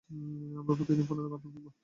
[0.59, 1.71] আমরা প্রতিদিন ফোনে কথা বলব।